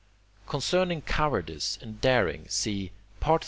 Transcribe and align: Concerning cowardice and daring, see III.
Concerning 0.47 1.03
cowardice 1.03 1.77
and 1.79 2.01
daring, 2.01 2.47
see 2.49 2.89
III. 3.23 3.37